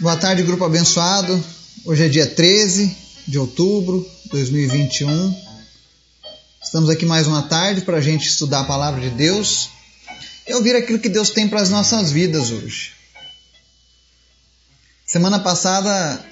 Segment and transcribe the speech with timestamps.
[0.00, 1.44] Boa tarde, grupo abençoado.
[1.84, 2.96] Hoje é dia 13
[3.28, 5.36] de outubro de 2021.
[6.64, 9.68] Estamos aqui mais uma tarde para a gente estudar a palavra de Deus
[10.48, 12.92] e ouvir aquilo que Deus tem para as nossas vidas hoje.
[15.04, 16.24] Semana passada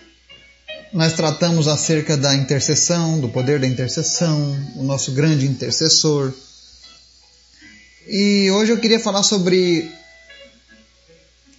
[0.91, 6.33] nós tratamos acerca da intercessão, do poder da intercessão, o nosso grande intercessor.
[8.07, 9.93] E hoje eu queria falar sobre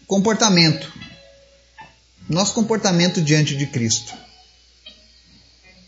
[0.07, 0.91] comportamento
[2.29, 4.13] nosso comportamento diante de Cristo.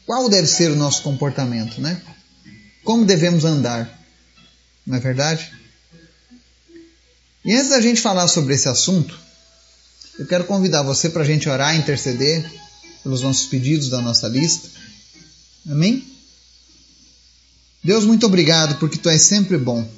[0.06, 2.02] Qual deve ser o nosso comportamento, né?
[2.84, 4.00] Como devemos andar,
[4.86, 5.52] não é verdade?
[7.46, 9.18] E antes da gente falar sobre esse assunto,
[10.18, 12.44] eu quero convidar você para a gente orar e interceder
[13.04, 14.70] pelos nossos pedidos da nossa lista.
[15.70, 16.08] Amém?
[17.84, 19.90] Deus, muito obrigado porque tu és sempre bom.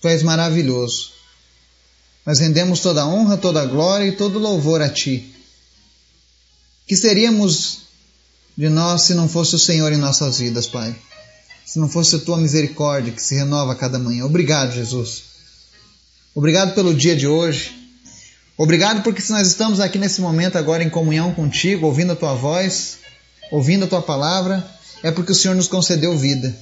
[0.00, 1.17] Tu és maravilhoso.
[2.28, 5.34] Nós rendemos toda honra, toda glória e todo louvor a Ti.
[6.86, 7.78] Que seríamos
[8.54, 10.94] de nós se não fosse o Senhor em nossas vidas, Pai?
[11.64, 14.26] Se não fosse a Tua misericórdia que se renova a cada manhã.
[14.26, 15.22] Obrigado, Jesus.
[16.34, 17.74] Obrigado pelo dia de hoje.
[18.58, 22.34] Obrigado porque se nós estamos aqui nesse momento agora em comunhão contigo, ouvindo a Tua
[22.34, 22.98] voz,
[23.50, 24.70] ouvindo a Tua palavra,
[25.02, 26.54] é porque o Senhor nos concedeu vida.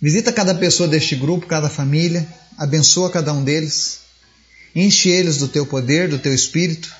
[0.00, 2.26] Visita cada pessoa deste grupo, cada família
[2.58, 4.00] abençoa cada um deles,
[4.74, 6.92] enche eles do teu poder, do teu espírito,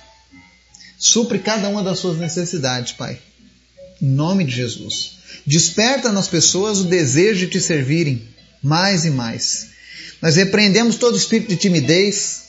[0.97, 3.19] supre cada uma das suas necessidades, Pai.
[4.01, 5.19] Em nome de Jesus.
[5.45, 8.29] Desperta nas pessoas o desejo de te servirem
[8.63, 9.69] mais e mais.
[10.23, 12.43] Nós repreendemos todo espírito de timidez,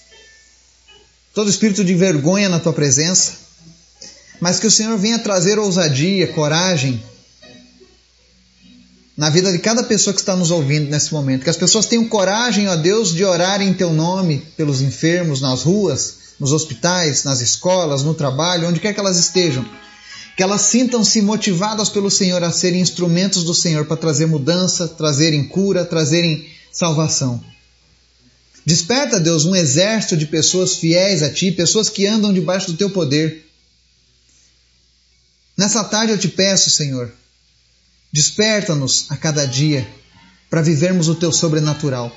[1.33, 3.33] todo espírito de vergonha na tua presença,
[4.39, 7.03] mas que o Senhor venha trazer ousadia, coragem,
[9.19, 11.43] na vida de cada pessoa que está nos ouvindo nesse momento.
[11.43, 15.61] Que as pessoas tenham coragem, ó Deus, de orar em Teu nome pelos enfermos nas
[15.61, 19.65] ruas, nos hospitais, nas escolas, no trabalho, onde quer que elas estejam.
[20.37, 25.43] Que elas sintam-se motivadas pelo Senhor a serem instrumentos do Senhor para trazer mudança, trazerem
[25.43, 27.43] cura, trazerem salvação.
[28.65, 32.89] Desperta, Deus, um exército de pessoas fiéis a Ti, pessoas que andam debaixo do Teu
[32.89, 33.45] poder.
[35.57, 37.11] Nessa tarde eu te peço, Senhor,
[38.11, 39.87] Desperta-nos a cada dia
[40.49, 42.15] para vivermos o teu sobrenatural.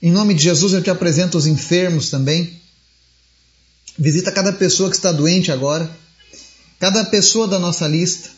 [0.00, 2.60] Em nome de Jesus, eu te apresento os enfermos também.
[3.98, 5.90] Visita cada pessoa que está doente agora,
[6.78, 8.30] cada pessoa da nossa lista.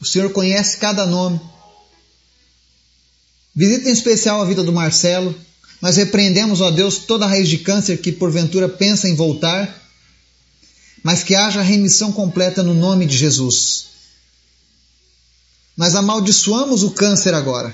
[0.00, 1.40] O Senhor conhece cada nome.
[3.54, 5.34] Visita em especial a vida do Marcelo.
[5.80, 9.85] Nós repreendemos, ó Deus, toda raiz de câncer que porventura pensa em voltar
[11.06, 13.86] mas que haja remissão completa no nome de Jesus.
[15.76, 17.72] Nós amaldiçoamos o câncer agora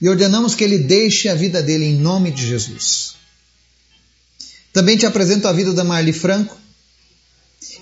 [0.00, 3.14] e ordenamos que ele deixe a vida dele em nome de Jesus.
[4.72, 6.58] Também te apresento a vida da Marli Franco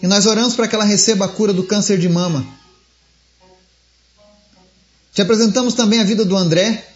[0.02, 2.46] e nós oramos para que ela receba a cura do câncer de mama.
[5.14, 6.86] Te apresentamos também a vida do André,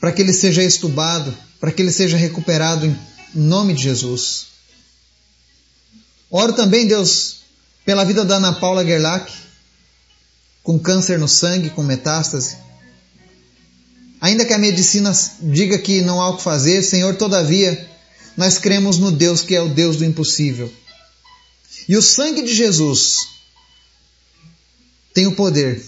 [0.00, 2.98] para que ele seja estubado, para que ele seja recuperado em
[3.34, 4.55] nome de Jesus.
[6.36, 7.38] Oro também, Deus,
[7.82, 9.32] pela vida da Ana Paula Gerlach,
[10.62, 12.58] com câncer no sangue, com metástase.
[14.20, 15.10] Ainda que a medicina
[15.40, 17.88] diga que não há o que fazer, Senhor, todavia,
[18.36, 20.70] nós cremos no Deus que é o Deus do impossível.
[21.88, 23.16] E o sangue de Jesus
[25.14, 25.82] tem o poder.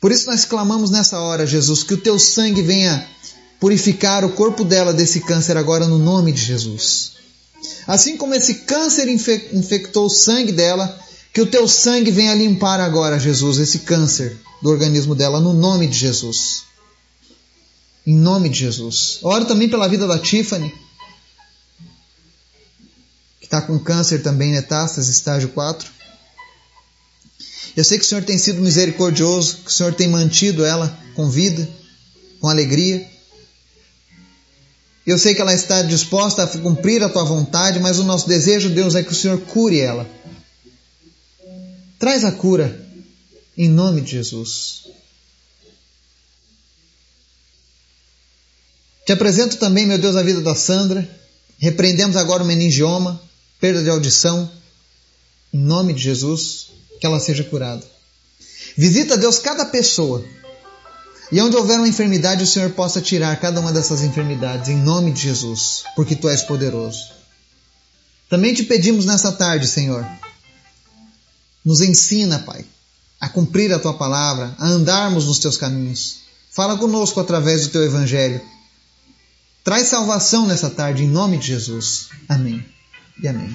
[0.00, 3.04] Por isso nós clamamos nessa hora, Jesus, que o teu sangue venha
[3.58, 7.17] purificar o corpo dela desse câncer agora no nome de Jesus.
[7.86, 10.98] Assim como esse câncer infectou o sangue dela,
[11.32, 15.86] que o teu sangue venha limpar agora, Jesus, esse câncer do organismo dela, no nome
[15.86, 16.64] de Jesus.
[18.06, 19.18] Em nome de Jesus.
[19.22, 20.74] Oro também pela vida da Tiffany,
[23.40, 25.90] que está com câncer também, metástase, estágio 4.
[27.76, 31.30] Eu sei que o Senhor tem sido misericordioso, que o Senhor tem mantido ela com
[31.30, 31.68] vida,
[32.40, 33.08] com alegria.
[35.08, 38.68] Eu sei que ela está disposta a cumprir a tua vontade, mas o nosso desejo,
[38.68, 40.06] Deus, é que o Senhor cure ela.
[41.98, 42.78] Traz a cura
[43.56, 44.82] em nome de Jesus.
[49.06, 51.08] Te apresento também, meu Deus, a vida da Sandra.
[51.56, 53.18] Repreendemos agora o meningioma,
[53.58, 54.52] perda de audição.
[55.54, 56.66] Em nome de Jesus,
[57.00, 57.82] que ela seja curada.
[58.76, 60.22] Visita, Deus, cada pessoa
[61.30, 65.12] e onde houver uma enfermidade, o Senhor possa tirar cada uma dessas enfermidades, em nome
[65.12, 67.12] de Jesus, porque Tu és poderoso.
[68.30, 70.06] Também te pedimos nessa tarde, Senhor,
[71.64, 72.64] nos ensina, Pai,
[73.20, 76.20] a cumprir a Tua palavra, a andarmos nos Teus caminhos.
[76.50, 78.40] Fala conosco através do Teu Evangelho.
[79.62, 82.08] Traz salvação nessa tarde, em nome de Jesus.
[82.26, 82.64] Amém
[83.22, 83.54] e amém.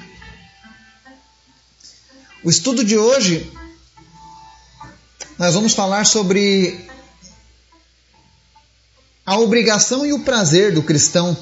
[2.43, 3.51] O estudo de hoje,
[5.39, 6.92] nós vamos falar sobre
[9.25, 11.37] a obrigação e o prazer do cristão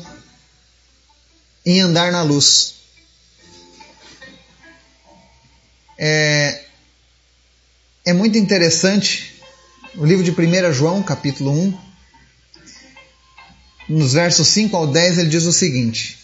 [1.65, 2.75] em andar na luz.
[5.97, 6.63] É,
[8.05, 9.39] é muito interessante
[9.95, 11.77] o livro de 1 João, capítulo 1,
[13.89, 16.17] nos versos 5 ao 10, ele diz o seguinte: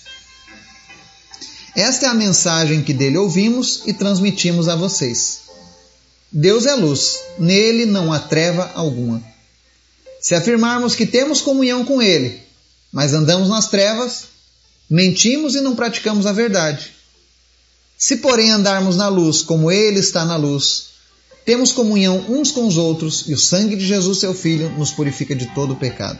[1.75, 5.42] Esta é a mensagem que dele ouvimos e transmitimos a vocês.
[6.31, 9.21] Deus é luz, nele não há treva alguma.
[10.27, 12.44] Se afirmarmos que temos comunhão com ele,
[12.91, 14.24] mas andamos nas trevas,
[14.89, 16.91] mentimos e não praticamos a verdade.
[17.97, 20.88] Se, porém, andarmos na luz como ele está na luz,
[21.45, 25.33] temos comunhão uns com os outros e o sangue de Jesus, seu Filho, nos purifica
[25.33, 26.19] de todo pecado.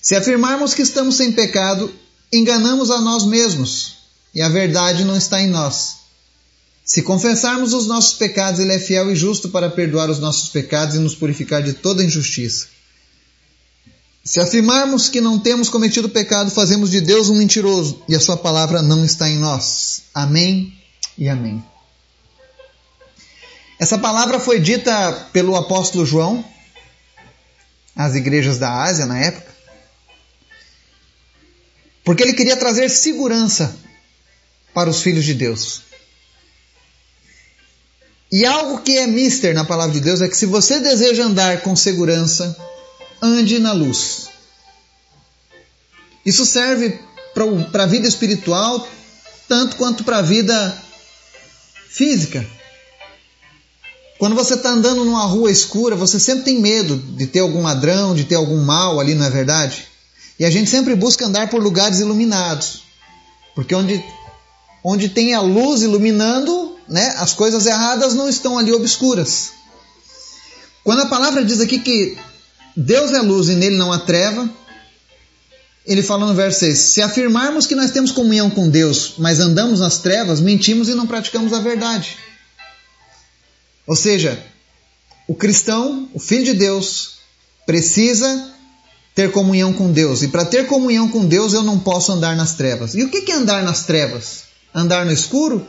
[0.00, 1.94] Se afirmarmos que estamos sem pecado,
[2.32, 3.96] enganamos a nós mesmos
[4.34, 5.96] e a verdade não está em nós.
[6.90, 10.96] Se confessarmos os nossos pecados, Ele é fiel e justo para perdoar os nossos pecados
[10.96, 12.66] e nos purificar de toda injustiça.
[14.24, 18.36] Se afirmarmos que não temos cometido pecado, fazemos de Deus um mentiroso e a Sua
[18.36, 20.02] palavra não está em nós.
[20.12, 20.76] Amém
[21.16, 21.62] e amém.
[23.78, 26.44] Essa palavra foi dita pelo apóstolo João
[27.94, 29.54] às igrejas da Ásia na época.
[32.04, 33.78] Porque ele queria trazer segurança
[34.74, 35.88] para os filhos de Deus.
[38.32, 41.62] E algo que é mister na palavra de Deus é que se você deseja andar
[41.62, 42.56] com segurança,
[43.20, 44.28] ande na luz.
[46.24, 47.00] Isso serve
[47.70, 48.86] para a vida espiritual
[49.48, 50.80] tanto quanto para a vida
[51.88, 52.46] física.
[54.16, 58.14] Quando você está andando numa rua escura, você sempre tem medo de ter algum ladrão,
[58.14, 59.88] de ter algum mal ali, não é verdade?
[60.38, 62.82] E a gente sempre busca andar por lugares iluminados.
[63.54, 64.04] Porque onde,
[64.84, 69.52] onde tem a luz iluminando, né, as coisas erradas não estão ali obscuras.
[70.82, 72.18] Quando a palavra diz aqui que
[72.76, 74.50] Deus é luz e nele não há treva,
[75.86, 79.80] ele fala no verso 6: Se afirmarmos que nós temos comunhão com Deus, mas andamos
[79.80, 82.16] nas trevas, mentimos e não praticamos a verdade.
[83.86, 84.42] Ou seja,
[85.28, 87.18] o cristão, o filho de Deus,
[87.66, 88.52] precisa
[89.14, 90.22] ter comunhão com Deus.
[90.22, 92.94] E para ter comunhão com Deus, eu não posso andar nas trevas.
[92.94, 94.44] E o que é andar nas trevas?
[94.74, 95.66] Andar no escuro?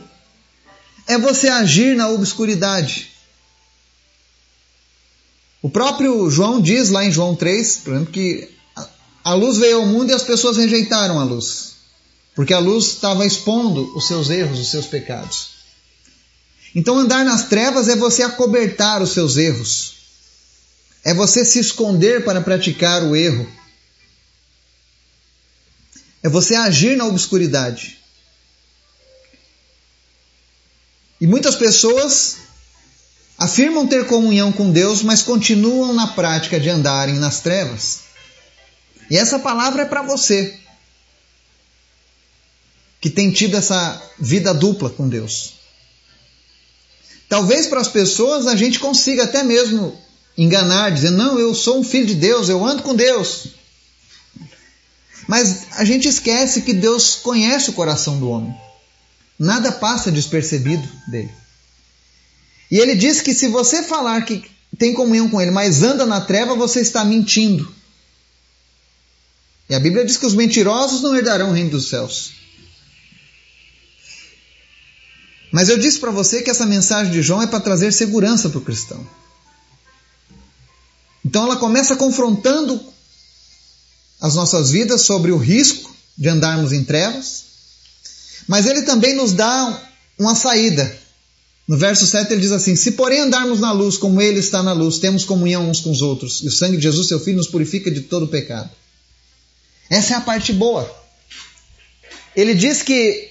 [1.06, 3.10] É você agir na obscuridade.
[5.60, 8.48] O próprio João diz lá em João 3, por exemplo, que
[9.24, 11.74] a luz veio ao mundo e as pessoas rejeitaram a luz.
[12.34, 15.50] Porque a luz estava expondo os seus erros, os seus pecados.
[16.74, 19.94] Então andar nas trevas é você acobertar os seus erros.
[21.04, 23.46] É você se esconder para praticar o erro.
[26.22, 28.01] É você agir na obscuridade.
[31.22, 32.38] E muitas pessoas
[33.38, 38.00] afirmam ter comunhão com Deus, mas continuam na prática de andarem nas trevas.
[39.08, 40.58] E essa palavra é para você,
[43.00, 45.52] que tem tido essa vida dupla com Deus.
[47.28, 49.96] Talvez para as pessoas a gente consiga até mesmo
[50.36, 53.46] enganar, dizendo: não, eu sou um filho de Deus, eu ando com Deus.
[55.28, 58.52] Mas a gente esquece que Deus conhece o coração do homem.
[59.38, 61.32] Nada passa despercebido dele.
[62.70, 66.20] E ele diz que se você falar que tem comunhão com ele, mas anda na
[66.20, 67.72] treva, você está mentindo.
[69.68, 72.32] E a Bíblia diz que os mentirosos não herdarão o reino dos céus.
[75.52, 78.58] Mas eu disse para você que essa mensagem de João é para trazer segurança para
[78.58, 79.06] o cristão.
[81.24, 82.82] Então ela começa confrontando
[84.20, 87.44] as nossas vidas sobre o risco de andarmos em trevas,
[88.46, 89.82] mas ele também nos dá
[90.18, 91.00] uma saída.
[91.66, 94.72] No verso 7 ele diz assim: Se porém andarmos na luz como ele está na
[94.72, 97.48] luz, temos comunhão uns com os outros, e o sangue de Jesus, seu filho, nos
[97.48, 98.70] purifica de todo pecado.
[99.88, 100.90] Essa é a parte boa.
[102.34, 103.30] Ele diz que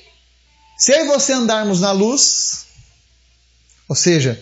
[0.77, 2.65] se eu e você andarmos na luz,
[3.87, 4.41] ou seja,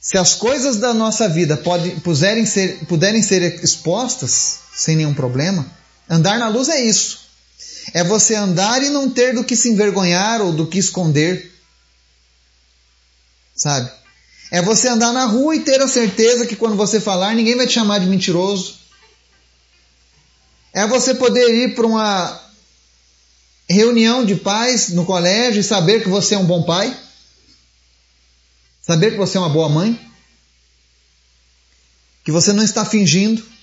[0.00, 5.66] se as coisas da nossa vida pode, puderem, ser, puderem ser expostas sem nenhum problema,
[6.08, 7.23] andar na luz é isso.
[7.92, 11.52] É você andar e não ter do que se envergonhar ou do que esconder.
[13.54, 13.90] Sabe?
[14.50, 17.66] É você andar na rua e ter a certeza que quando você falar, ninguém vai
[17.66, 18.78] te chamar de mentiroso.
[20.72, 22.40] É você poder ir para uma
[23.68, 26.96] reunião de pais no colégio e saber que você é um bom pai.
[28.82, 29.98] Saber que você é uma boa mãe?
[32.24, 33.53] Que você não está fingindo?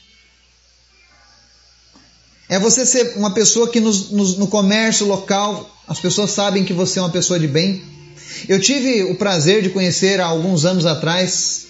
[2.52, 6.74] É você ser uma pessoa que nos, nos, no comércio local as pessoas sabem que
[6.74, 7.82] você é uma pessoa de bem.
[8.46, 11.68] Eu tive o prazer de conhecer há alguns anos atrás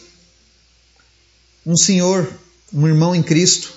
[1.64, 2.28] um senhor,
[2.74, 3.72] um irmão em Cristo.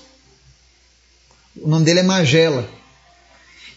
[1.60, 2.66] O nome dele é Magela.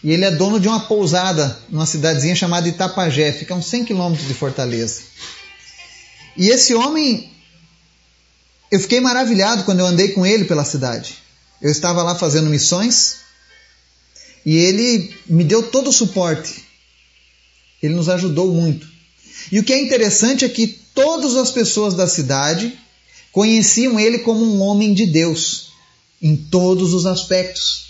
[0.02, 3.84] E ele é dono de uma pousada numa cidadezinha chamada Itapajé, fica a uns 100
[3.84, 5.02] quilômetros de Fortaleza.
[6.34, 7.30] E esse homem,
[8.70, 11.27] eu fiquei maravilhado quando eu andei com ele pela cidade.
[11.60, 13.16] Eu estava lá fazendo missões
[14.44, 16.64] e ele me deu todo o suporte.
[17.82, 18.86] Ele nos ajudou muito.
[19.50, 22.78] E o que é interessante é que todas as pessoas da cidade
[23.32, 25.72] conheciam ele como um homem de Deus
[26.20, 27.88] em todos os aspectos.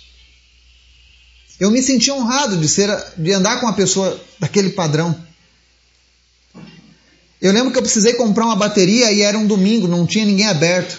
[1.58, 5.26] Eu me senti honrado de ser de andar com uma pessoa daquele padrão.
[7.40, 10.46] Eu lembro que eu precisei comprar uma bateria e era um domingo, não tinha ninguém
[10.46, 10.98] aberto.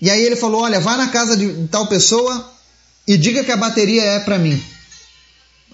[0.00, 2.52] E aí ele falou: "Olha, vá na casa de tal pessoa
[3.06, 4.62] e diga que a bateria é para mim".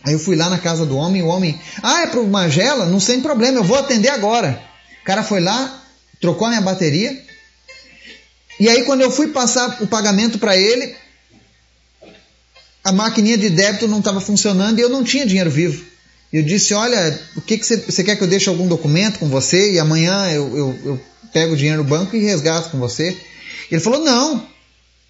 [0.04, 2.84] Aí eu fui lá na casa do homem, o homem, ah, é pro Magela?
[2.86, 4.62] Não sem problema, eu vou atender agora.
[5.00, 5.82] O cara foi lá,
[6.20, 7.22] trocou a minha bateria.
[8.60, 10.94] E aí quando eu fui passar o pagamento para ele,
[12.84, 15.84] a maquininha de débito não estava funcionando e eu não tinha dinheiro vivo.
[16.30, 19.28] Eu disse, olha, o que, que você, você quer que eu deixe algum documento com
[19.28, 21.00] você e amanhã eu, eu, eu
[21.34, 23.14] pego o dinheiro no banco e resgato com você?
[23.70, 24.46] Ele falou, não.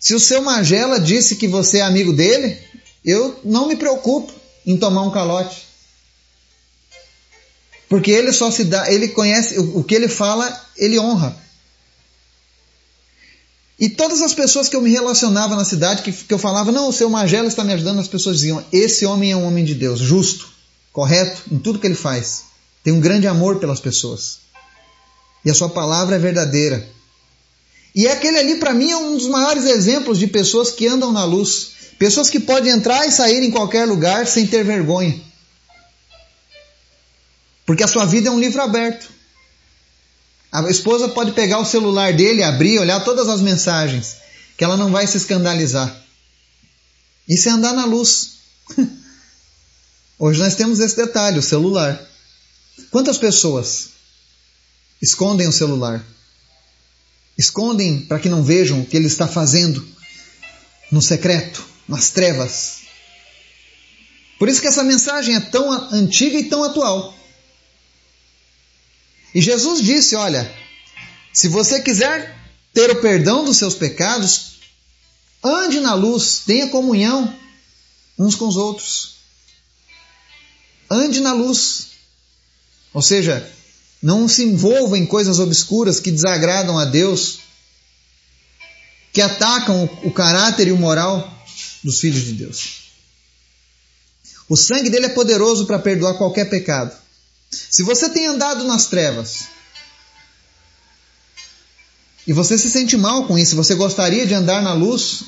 [0.00, 2.58] Se o seu Magela disse que você é amigo dele,
[3.04, 4.32] eu não me preocupo
[4.66, 5.66] em tomar um calote.
[7.88, 11.36] Porque ele só se dá, ele conhece, o, o que ele fala, ele honra.
[13.78, 16.88] E todas as pessoas que eu me relacionava na cidade, que, que eu falava, não,
[16.88, 19.74] o seu Magela está me ajudando, as pessoas diziam, esse homem é um homem de
[19.74, 20.48] Deus, justo,
[20.92, 22.44] correto em tudo que ele faz.
[22.82, 24.43] Tem um grande amor pelas pessoas.
[25.44, 26.88] E a sua palavra é verdadeira.
[27.94, 31.24] E aquele ali, para mim, é um dos maiores exemplos de pessoas que andam na
[31.24, 31.72] luz.
[31.98, 35.20] Pessoas que podem entrar e sair em qualquer lugar sem ter vergonha.
[37.64, 39.08] Porque a sua vida é um livro aberto.
[40.50, 44.16] A esposa pode pegar o celular dele, abrir, olhar todas as mensagens,
[44.56, 45.94] que ela não vai se escandalizar.
[47.28, 48.38] Isso é andar na luz.
[50.18, 52.00] Hoje nós temos esse detalhe, o celular.
[52.90, 53.93] Quantas pessoas
[55.04, 56.02] escondem o celular?
[57.36, 59.86] Escondem para que não vejam o que ele está fazendo
[60.90, 62.84] no secreto nas trevas.
[64.38, 67.14] Por isso que essa mensagem é tão antiga e tão atual.
[69.34, 70.50] E Jesus disse: Olha,
[71.32, 72.34] se você quiser
[72.72, 74.60] ter o perdão dos seus pecados,
[75.42, 77.38] ande na luz, tenha comunhão
[78.18, 79.16] uns com os outros.
[80.90, 81.88] Ande na luz.
[82.92, 83.52] Ou seja,
[84.04, 87.38] não se envolva em coisas obscuras que desagradam a Deus,
[89.10, 91.26] que atacam o caráter e o moral
[91.82, 92.82] dos filhos de Deus.
[94.46, 96.94] O sangue dele é poderoso para perdoar qualquer pecado.
[97.50, 99.44] Se você tem andado nas trevas
[102.26, 105.24] e você se sente mal com isso, você gostaria de andar na luz,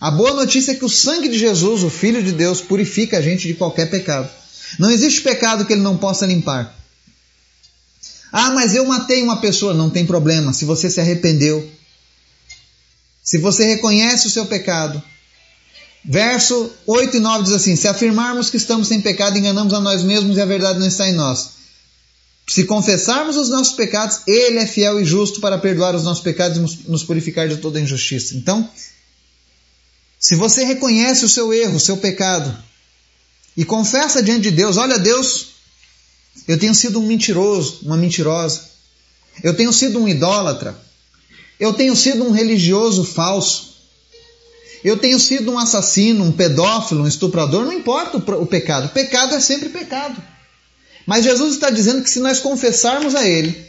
[0.00, 3.20] a boa notícia é que o sangue de Jesus, o Filho de Deus, purifica a
[3.20, 4.30] gente de qualquer pecado.
[4.78, 6.83] Não existe pecado que ele não possa limpar.
[8.36, 9.72] Ah, mas eu matei uma pessoa.
[9.72, 10.52] Não tem problema.
[10.52, 11.70] Se você se arrependeu,
[13.22, 15.00] se você reconhece o seu pecado,
[16.04, 20.02] Verso 8 e 9 diz assim: Se afirmarmos que estamos sem pecado, enganamos a nós
[20.02, 21.52] mesmos e a verdade não está em nós.
[22.46, 26.58] Se confessarmos os nossos pecados, Ele é fiel e justo para perdoar os nossos pecados
[26.58, 28.36] e nos purificar de toda injustiça.
[28.36, 28.68] Então,
[30.20, 32.54] se você reconhece o seu erro, o seu pecado,
[33.56, 35.53] e confessa diante de Deus: Olha, Deus,
[36.46, 38.62] eu tenho sido um mentiroso, uma mentirosa,
[39.42, 40.78] eu tenho sido um idólatra,
[41.58, 43.74] eu tenho sido um religioso falso,
[44.84, 48.90] eu tenho sido um assassino, um pedófilo, um estuprador, não importa o pecado.
[48.90, 50.22] Pecado é sempre pecado.
[51.06, 53.66] Mas Jesus está dizendo que se nós confessarmos a Ele,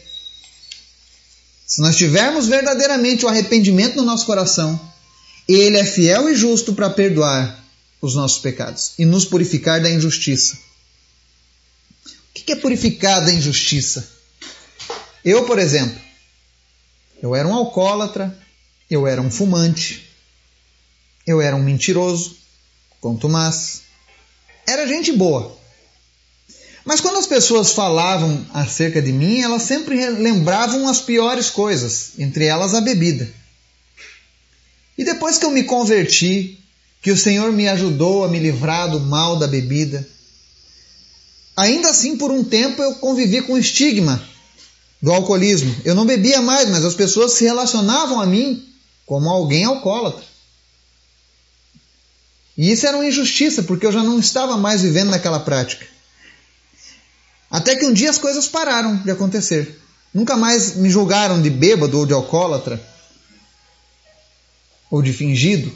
[1.65, 4.79] se nós tivermos verdadeiramente o arrependimento no nosso coração,
[5.47, 7.63] Ele é fiel e justo para perdoar
[8.01, 10.64] os nossos pecados e nos purificar da injustiça.
[12.37, 14.07] O que é purificar da injustiça?
[15.23, 15.99] Eu, por exemplo,
[17.23, 18.37] eu era um alcoólatra,
[18.91, 20.09] eu era um fumante,
[21.25, 22.35] eu era um mentiroso,
[22.99, 23.83] contumaz.
[24.67, 25.57] Era gente boa.
[26.83, 32.45] Mas quando as pessoas falavam acerca de mim, elas sempre lembravam as piores coisas, entre
[32.45, 33.27] elas a bebida.
[34.97, 36.59] E depois que eu me converti,
[37.01, 40.07] que o Senhor me ajudou a me livrar do mal da bebida,
[41.55, 44.21] ainda assim por um tempo eu convivi com o estigma
[45.01, 45.75] do alcoolismo.
[45.85, 48.67] Eu não bebia mais, mas as pessoas se relacionavam a mim
[49.05, 50.23] como alguém alcoólatra.
[52.57, 55.85] E isso era uma injustiça, porque eu já não estava mais vivendo naquela prática.
[57.51, 59.79] Até que um dia as coisas pararam de acontecer.
[60.13, 62.81] Nunca mais me julgaram de bêbado ou de alcoólatra
[64.89, 65.71] ou de fingido,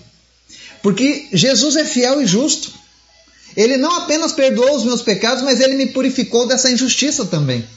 [0.82, 2.72] porque Jesus é fiel e justo.
[3.56, 7.68] Ele não apenas perdoou os meus pecados, mas ele me purificou dessa injustiça também.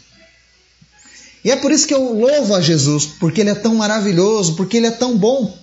[1.44, 4.76] E é por isso que eu louvo a Jesus, porque ele é tão maravilhoso, porque
[4.76, 5.58] ele é tão bom.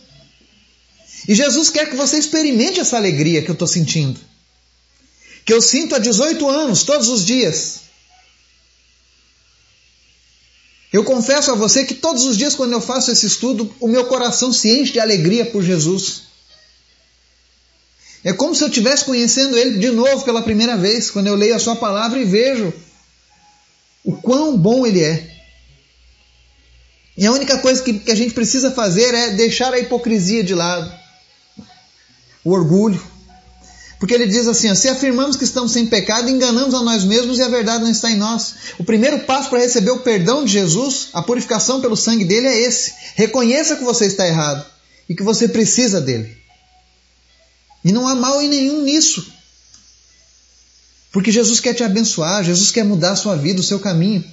[1.28, 4.20] E Jesus quer que você experimente essa alegria que eu estou sentindo.
[5.46, 7.82] Que eu sinto há 18 anos, todos os dias.
[10.92, 14.06] Eu confesso a você que todos os dias, quando eu faço esse estudo, o meu
[14.06, 16.29] coração se enche de alegria por Jesus.
[18.24, 21.56] É como se eu estivesse conhecendo Ele de novo pela primeira vez, quando eu leio
[21.56, 22.74] a Sua palavra e vejo
[24.04, 25.40] o quão bom Ele é.
[27.18, 30.56] E a única coisa que, que a gente precisa fazer é deixar a hipocrisia de
[30.56, 30.90] lado,
[32.46, 33.02] o orgulho.
[34.00, 37.38] Porque ele diz assim: ó, se afirmamos que estamos sem pecado, enganamos a nós mesmos
[37.38, 38.56] e a verdade não está em nós.
[38.78, 42.58] O primeiro passo para receber o perdão de Jesus, a purificação pelo sangue dele, é
[42.58, 42.94] esse.
[43.16, 44.66] Reconheça que você está errado
[45.10, 46.38] e que você precisa dele.
[47.84, 49.26] E não há mal em nenhum nisso.
[51.12, 54.24] Porque Jesus quer te abençoar, Jesus quer mudar a sua vida, o seu caminho.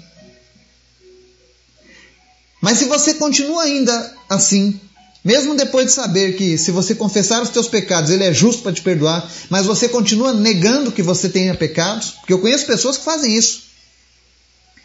[2.60, 4.78] Mas se você continua ainda assim,
[5.24, 8.72] mesmo depois de saber que se você confessar os teus pecados, ele é justo para
[8.72, 13.04] te perdoar, mas você continua negando que você tenha pecados, porque eu conheço pessoas que
[13.04, 13.62] fazem isso.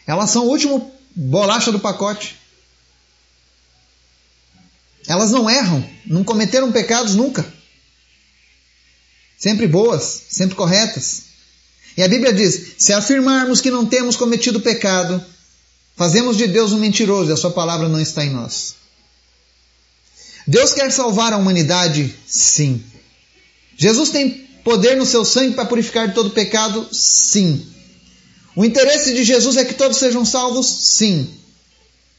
[0.08, 2.38] Elas são o último bolacha do pacote.
[5.08, 7.46] Elas não erram, não cometeram pecados nunca.
[9.42, 11.24] Sempre boas, sempre corretas.
[11.98, 15.20] E a Bíblia diz: se afirmarmos que não temos cometido pecado,
[15.98, 18.76] fazemos de Deus um mentiroso e a sua palavra não está em nós.
[20.46, 22.16] Deus quer salvar a humanidade?
[22.28, 22.84] Sim.
[23.76, 26.88] Jesus tem poder no seu sangue para purificar de todo pecado?
[26.92, 27.66] Sim.
[28.56, 30.68] O interesse de Jesus é que todos sejam salvos?
[30.68, 31.28] Sim.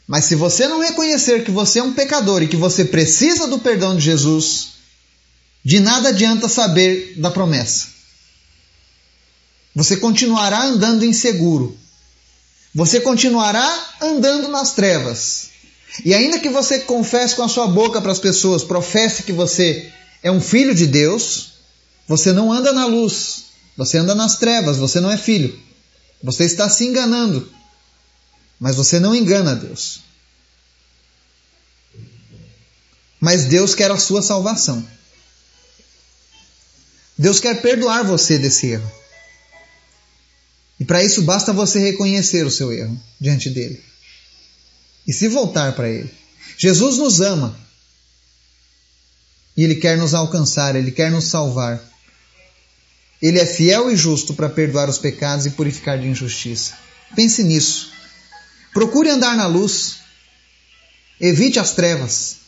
[0.08, 3.60] Mas se você não reconhecer que você é um pecador e que você precisa do
[3.60, 4.71] perdão de Jesus,
[5.64, 7.88] de nada adianta saber da promessa.
[9.74, 11.78] Você continuará andando inseguro.
[12.74, 15.50] Você continuará andando nas trevas.
[16.04, 19.92] E ainda que você confesse com a sua boca para as pessoas, professe que você
[20.22, 21.52] é um filho de Deus,
[22.08, 23.44] você não anda na luz,
[23.76, 25.58] você anda nas trevas, você não é filho.
[26.22, 27.50] Você está se enganando,
[28.58, 30.00] mas você não engana Deus.
[33.20, 34.86] Mas Deus quer a sua salvação.
[37.22, 38.92] Deus quer perdoar você desse erro.
[40.80, 43.80] E para isso basta você reconhecer o seu erro diante dele
[45.06, 46.12] e se voltar para Ele.
[46.58, 47.56] Jesus nos ama
[49.56, 51.80] e Ele quer nos alcançar, Ele quer nos salvar.
[53.22, 56.76] Ele é fiel e justo para perdoar os pecados e purificar de injustiça.
[57.14, 57.92] Pense nisso.
[58.72, 59.98] Procure andar na luz.
[61.20, 62.38] Evite as trevas.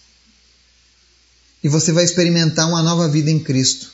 [1.63, 3.94] E você vai experimentar uma nova vida em Cristo.